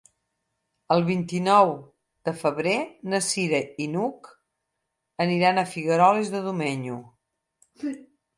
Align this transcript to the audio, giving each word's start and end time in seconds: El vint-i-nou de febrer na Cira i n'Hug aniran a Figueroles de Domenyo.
El 0.93 1.03
vint-i-nou 1.09 1.73
de 2.29 2.33
febrer 2.39 2.73
na 3.13 3.19
Cira 3.27 3.59
i 3.85 3.87
n'Hug 3.97 4.31
aniran 5.27 5.61
a 5.61 5.67
Figueroles 5.75 6.33
de 6.39 6.43
Domenyo. 6.49 6.99